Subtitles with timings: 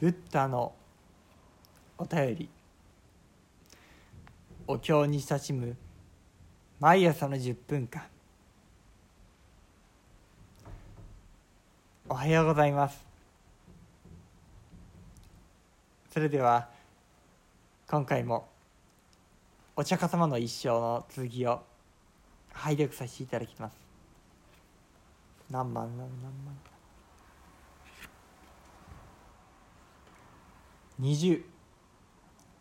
[0.00, 0.72] ブッダの
[1.98, 2.48] お便り
[4.68, 5.76] お経に親しむ
[6.78, 8.04] 毎朝の10分間。
[12.08, 13.04] おはようございます。
[16.12, 16.68] それでは
[17.88, 18.48] 今回も
[19.74, 21.60] お釈迦様の一生の続きを
[22.52, 23.72] 拝読させていただきます。
[25.50, 26.77] 何万何万。
[31.00, 31.44] 20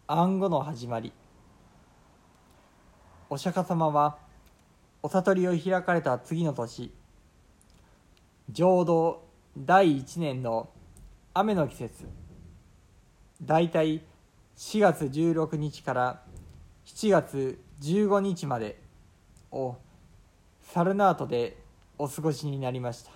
[0.06, 1.12] 暗号の始まり。
[3.32, 4.20] お釈迦様は
[5.02, 6.94] お悟りを開かれた次の年
[8.52, 9.24] 浄土
[9.58, 10.70] 第1年の
[11.34, 12.06] 雨の季節。
[13.42, 14.04] 大体
[14.56, 16.24] 4月16日から
[16.86, 18.80] 7月15日まで
[19.50, 19.78] を
[20.62, 21.58] サルナートで
[21.98, 23.10] お過ごしになりました。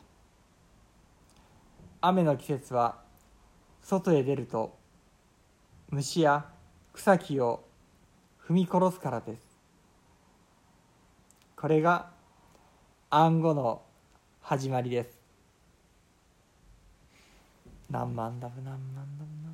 [2.01, 2.97] 雨の季節は
[3.83, 4.80] 外へ出ると
[5.91, 6.45] 虫や
[6.93, 7.65] 草木を
[8.47, 9.41] 踏み殺すからです。
[11.57, 12.09] これが
[13.09, 13.81] 暗号の
[14.41, 15.09] 始まりです。
[17.89, 19.53] 何万ダブ何万ダブ何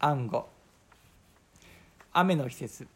[0.00, 0.48] 暗号。
[2.14, 2.86] 雨の季節。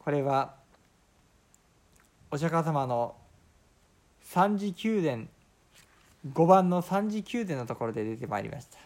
[0.00, 0.61] これは
[2.34, 3.14] お釈迦様の
[4.22, 5.26] 三次宮殿
[6.32, 8.78] 5番の三次宮殿のところで出てまいりました。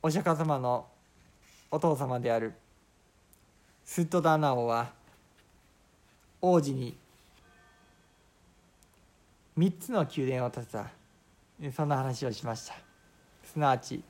[0.00, 0.86] お釈迦様の
[1.72, 2.54] お父様である
[3.84, 4.92] スットダナ王は
[6.40, 6.96] 王子に
[9.58, 10.86] 3つの宮殿を建てた。
[11.72, 12.74] そんな話をしました。
[13.42, 14.04] すなわち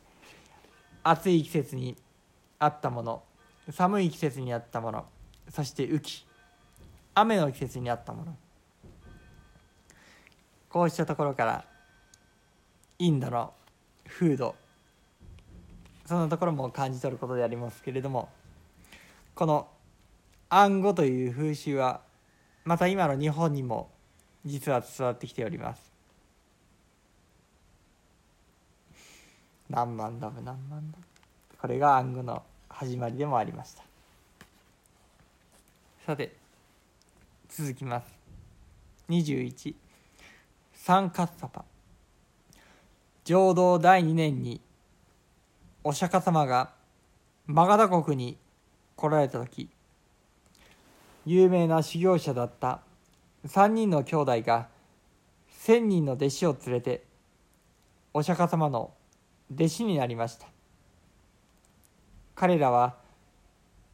[1.03, 1.97] 暑い季節に
[2.59, 3.23] あったもの。
[3.71, 5.07] 寒い季節にあったもの。
[5.49, 6.25] そして雨季。
[7.15, 8.37] 雨の季節にあったもの。
[10.69, 11.65] こうしたところから
[12.99, 13.53] インドの
[14.07, 14.55] 風土。
[16.05, 18.29] そんなところも感じ取ることでありますけれども。
[19.35, 19.69] この
[20.49, 22.01] 暗号という風習は
[22.65, 23.91] また今の日本にも
[24.45, 25.93] 実は伝わってきております。
[29.69, 31.05] 何万ダブ何万ダブ。
[31.59, 32.43] これが暗号の
[32.79, 33.83] 始まりでもありました。
[36.05, 36.37] さて
[37.49, 38.07] 続きます。
[39.09, 39.75] 21
[40.75, 41.65] 三カッサパ。
[43.25, 44.61] 浄土第2年に
[45.85, 46.75] お釈迦様が
[47.47, 48.37] マガダ国に
[48.95, 49.71] 来られた時
[51.25, 52.83] 有名な修行者だった
[53.47, 54.69] 3人の兄弟が
[55.65, 57.05] 1,000人の弟子を連れて
[58.13, 58.93] お釈迦様の
[59.55, 60.56] 弟子になりました。
[62.37, 62.95] 彼らは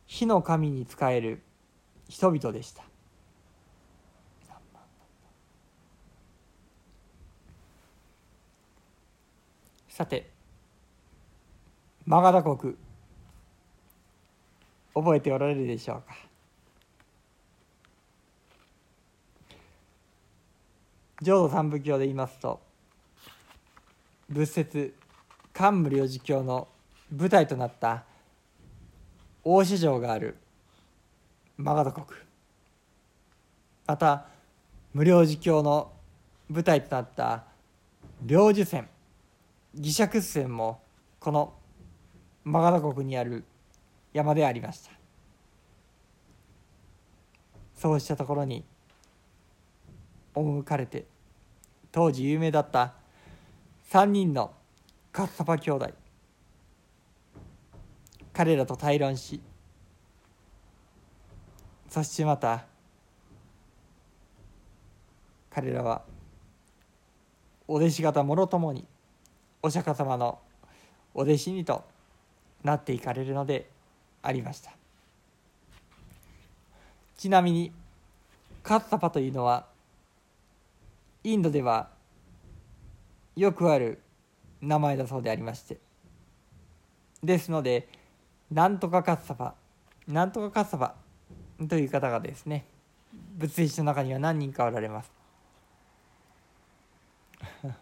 [0.06, 1.40] 火の神に仕える
[2.08, 2.82] 人々でした。
[9.88, 10.30] さて
[12.04, 12.74] マガダ国
[14.94, 16.16] 覚えておられるでしょうか？
[21.20, 22.60] 浄土三部教で言いますと
[24.28, 24.94] 仏説
[25.52, 26.66] 漢無量寿教の
[27.16, 28.04] 舞台となった
[29.44, 30.36] 大市場がある。
[31.56, 32.06] マガダ国。
[33.86, 34.26] また
[34.94, 35.90] 無料寿教の
[36.48, 37.44] 舞台となった。
[38.24, 38.84] 領寿泉
[39.74, 40.80] 義釈泉も
[41.18, 41.54] この
[42.44, 43.44] マガダ国にある。
[44.12, 44.90] 山でありました。
[47.74, 48.64] そうしたところに
[50.34, 51.04] 赴かれて
[51.90, 52.94] 当時有名だった。
[53.90, 54.52] 3人の
[55.10, 56.01] カッサパ兄弟。
[58.32, 59.40] 彼らと対論し
[61.88, 62.64] そしてまた
[65.50, 66.02] 彼らは
[67.68, 68.86] お弟子方もろともに
[69.62, 70.38] お釈迦様の
[71.14, 71.84] お弟子にと
[72.64, 73.68] なっていかれるので
[74.22, 74.72] ありました。
[77.16, 77.72] ちなみに
[78.62, 79.66] カッサパというのは
[81.24, 81.90] インドでは
[83.36, 84.00] よくある
[84.60, 85.78] 名前だそうでありまして。
[87.22, 87.88] ですので
[88.52, 89.54] なんとかカッサパ
[90.06, 90.94] なんとかカッサパ
[91.68, 92.66] という方がですね
[93.38, 95.10] 仏師の中には何人かおられます。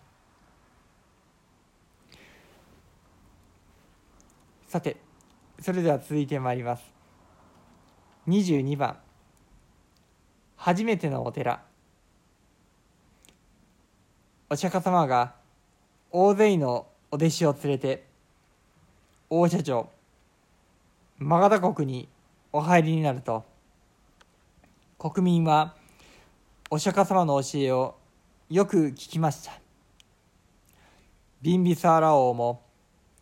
[4.68, 4.96] さて
[5.60, 6.84] それでは続いてまいります。
[8.28, 8.96] 22番。
[10.56, 11.64] 初めてのお寺。
[14.48, 15.34] お釈迦様が
[16.12, 18.06] 大勢のお弟子を連れて
[19.28, 19.90] 大社長
[21.22, 22.08] マガダ国に
[22.50, 23.44] お入りになると。
[24.98, 25.76] 国民は
[26.70, 27.98] お釈迦様の教えを
[28.48, 29.52] よく聞きました。
[31.42, 32.62] ビンビサーラ王も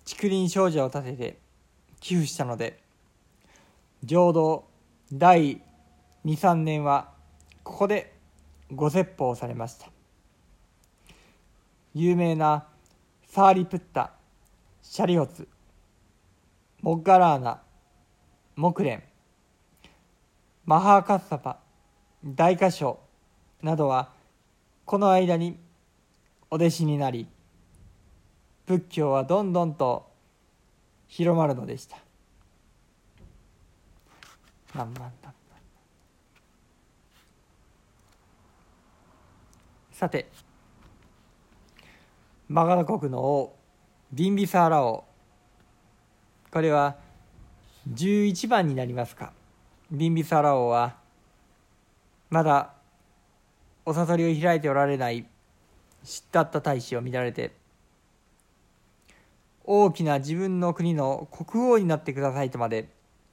[0.09, 1.39] 竹林少女を立てて
[1.99, 2.79] 寄付したので
[4.05, 4.69] 浄土
[5.13, 5.61] 第
[6.25, 7.11] 23年は
[7.65, 8.15] ここで
[8.73, 9.89] ご説法されました。
[11.95, 12.69] 有名な
[13.27, 14.13] サーリプッタ
[14.83, 15.49] シャリオツ
[16.81, 17.63] モッガラーナ
[18.59, 19.03] モクレン
[20.65, 21.61] マハーカッサパ
[22.25, 22.99] 大歌唱
[23.63, 24.11] などは
[24.85, 25.57] この間に
[26.51, 27.29] お弟子になり
[28.67, 30.11] 仏教はどんどんと
[31.07, 31.99] 広まるのでした。
[39.93, 40.29] さて
[42.49, 43.57] マガダ国の王
[44.13, 45.05] ビンビサーラ王。
[46.51, 46.97] これは
[47.95, 49.33] 11番になりますか。
[49.91, 50.97] ビンビサラ王は
[52.31, 52.73] まだ
[53.87, 55.27] お悟りを開いておられない
[56.05, 57.53] 知ったった大使を見られて
[59.65, 62.89] 大きな自分の国の国王になってくださいとまで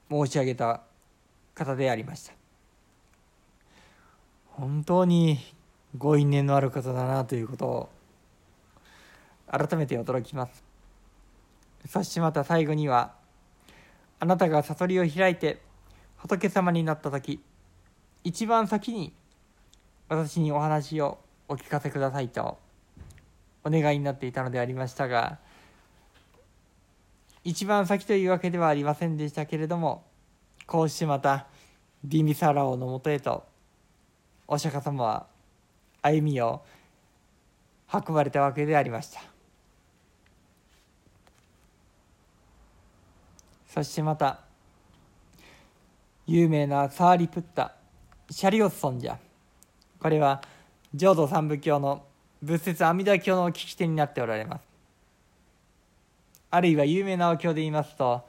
[0.10, 0.82] 申し上げた
[1.54, 2.34] 方でありました。
[4.48, 5.40] 本当に
[5.98, 7.90] ご因縁のある方だなということを
[9.48, 10.64] 改めて驚きます。
[11.88, 13.25] そしてまた最後には
[14.20, 15.62] あなたが悟りを開いて
[16.18, 17.42] 仏様になった時
[18.24, 19.14] 一番先に
[20.10, 22.58] 私にお話をお聞かせくださいと
[23.64, 25.40] お願いになっていたのでありましたが
[27.44, 30.06] 一番先というわけではありませんでしたけれども
[30.66, 31.48] こうしてまた
[32.04, 33.46] ビミサラ王のもとへと
[34.48, 35.28] お釈迦様は
[36.02, 36.64] 歩みを
[37.92, 39.35] 運ばれたわけでありました。
[43.76, 44.40] そしてまた
[46.26, 47.74] 有名なサーリプッタ
[48.30, 49.20] シャリオス尊者
[50.00, 50.42] これは
[50.94, 52.06] 浄土三部教の
[52.42, 54.62] 仏説阿弥陀経の聞き手になっておられます。
[56.52, 58.26] あるいは有名なお経で言いますと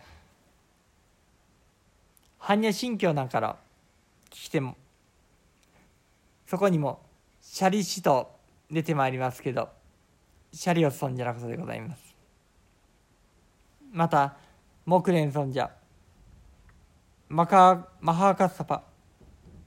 [2.40, 3.50] 般若心経なんかの
[4.30, 4.76] 聞き手も
[6.48, 7.02] そこにも
[7.40, 8.32] シャリシと
[8.68, 9.68] 出てまいりますけど
[10.52, 12.16] シャリオス尊者のことでございます。
[13.92, 14.36] また
[14.86, 15.68] 木蓮尊者。
[17.28, 18.84] マカマハーカッサパ。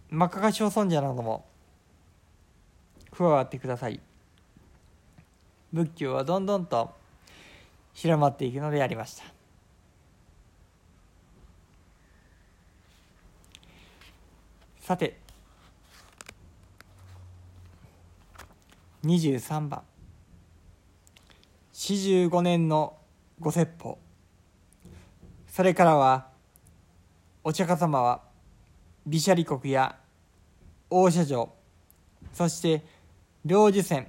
[0.09, 1.45] マカカショウ尊者なども
[3.11, 3.99] 加わってください。
[5.73, 6.95] 仏教はどんどんと
[7.93, 9.25] 広まっていくのでありました。
[14.79, 15.19] さて
[19.03, 19.83] 23番。
[21.73, 22.95] 四十五年の
[23.41, 23.99] ご説法。
[25.49, 26.27] それからは
[27.43, 28.21] お釈迦様は
[29.05, 29.97] 微シャリ国や
[30.89, 31.53] 大社城
[32.33, 32.83] そして
[33.45, 34.07] 領寿線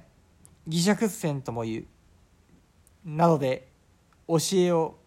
[0.67, 1.85] 義釈線ともいう
[3.05, 3.67] などで
[4.27, 4.97] 教えを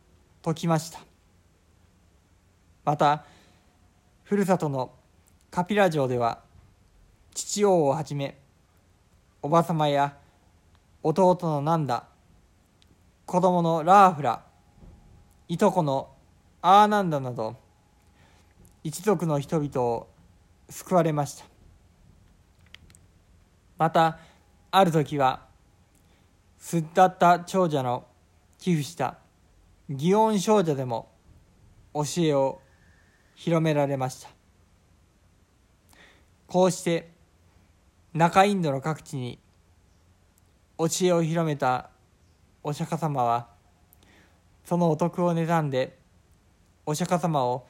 [0.44, 0.98] 説きました。
[2.84, 3.25] また
[4.25, 4.92] ふるさとの
[5.50, 6.42] カピラ城では
[7.34, 8.38] 父王をはじめ
[9.40, 10.16] おばさまや
[11.02, 12.04] 弟のナンダ
[13.26, 14.44] 子供のラーフラ
[15.48, 16.13] いとこの
[16.66, 17.56] アーナンダなど
[18.82, 20.08] 一族の人々を
[20.70, 21.44] 救われました。
[23.77, 24.19] また
[24.70, 25.43] ある時は
[26.56, 28.06] すったった長者の
[28.56, 29.19] 寄付した
[29.91, 31.10] 祇園少女でも
[31.93, 32.62] 教えを
[33.34, 34.31] 広められました。
[36.46, 37.10] こうして
[38.15, 39.38] 中インドの各地に
[40.79, 41.91] 教えを広めた
[42.62, 43.48] お釈迦様は
[44.65, 46.03] そのお得を妬んで
[46.86, 47.67] お釈迦様を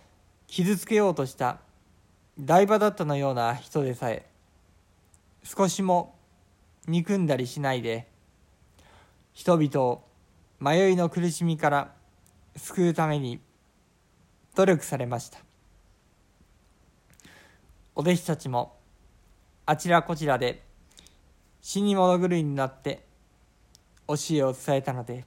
[0.47, 1.61] 傷つけようとした
[2.39, 4.27] 台場だったのような人でさえ
[5.43, 6.15] 少しも
[6.87, 8.09] 憎んだりしないで
[9.33, 10.05] 人々を
[10.61, 11.93] 迷いの苦しみから
[12.57, 13.41] 救うために
[14.55, 15.39] 努力されました。
[17.97, 18.77] お弟子たちも
[19.67, 20.63] あちらこちらで
[21.61, 23.05] 死に物狂いになって
[24.09, 25.25] 教えを伝えたので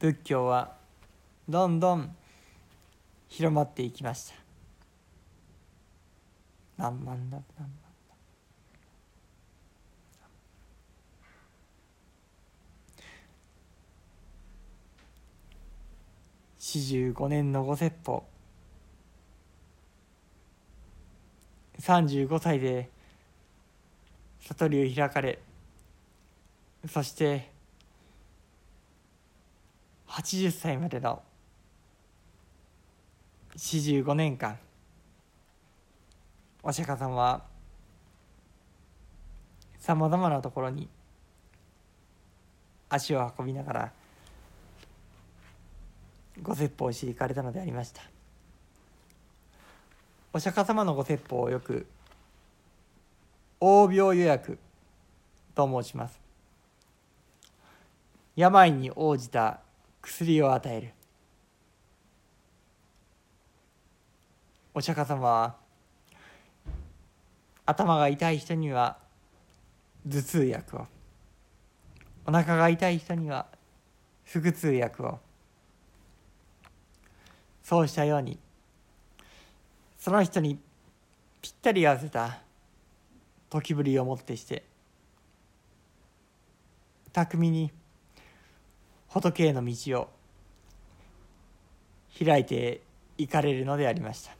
[0.00, 0.74] 仏教は
[1.48, 2.14] どんどん
[3.28, 4.34] 広まっていきました。
[6.76, 7.38] 何万だ？
[7.58, 7.88] 何万だ？
[16.58, 18.24] 四十五年のご説法。
[21.80, 22.90] 35歳で
[24.40, 25.38] 悟りを開かれ
[26.86, 27.50] そして
[30.08, 31.22] 80歳までの
[33.58, 34.56] 45年間。
[36.62, 37.42] お釈迦様は
[39.80, 40.88] さまざまなところに
[42.88, 43.92] 足を運びながら
[46.40, 48.02] ご説法をしていかれたのでありました。
[50.32, 51.86] お釈迦様のご説法をよく
[53.58, 54.56] 大病予約
[55.56, 56.20] と申します。
[58.36, 59.58] 病に応じた
[60.00, 60.97] 薬を与える。
[64.74, 65.56] お釈迦様は
[67.66, 68.98] 頭が痛い人には
[70.08, 70.86] 頭痛薬を。
[72.26, 73.46] お腹が痛い人には
[74.24, 75.18] 腹痛薬を。
[77.62, 78.38] そうしたように
[79.98, 80.58] その人に
[81.42, 82.38] ぴったり合わせた
[83.50, 84.64] 時ぶりをもってして
[87.12, 87.70] 巧みに
[89.08, 90.08] 仏への道を
[92.24, 92.80] 開いて
[93.18, 94.37] いかれるのでありました。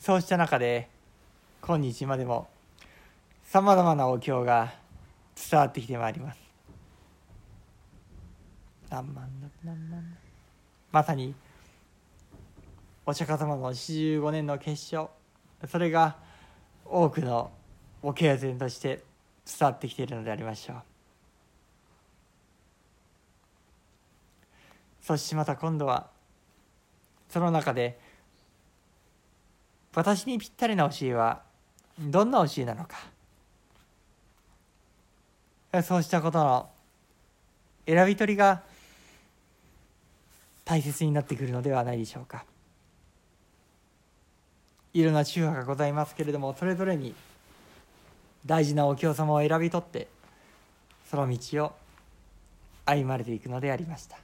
[0.00, 0.88] そうした中で
[1.60, 2.48] 今日までも
[3.44, 4.72] さまざまなお経が
[5.36, 6.40] 伝わってきてまいります。
[8.88, 9.28] 何万
[9.62, 10.16] 何万
[10.90, 11.34] まさに
[13.04, 15.10] お釈迦様の45年の結晶。
[15.68, 16.16] それが
[16.86, 17.50] 多くの
[18.02, 19.04] お経典として
[19.44, 20.76] 伝わってきているのでありましょう。
[25.02, 26.08] そしてまた今度は
[27.28, 27.98] その中で
[29.94, 31.42] 私にぴったりな教えは
[31.98, 32.96] どんな教えなのか。
[35.82, 36.68] そうしたことの
[37.86, 38.62] 選び取りが
[40.64, 42.44] 大切になってくるのではないでしょうか。
[44.92, 47.14] いろんな宗派がございますけれどもそれぞれに
[48.44, 50.08] 大事なお経様を選び取って
[51.08, 51.72] その道を
[52.86, 54.18] 歩まれていくのでありました。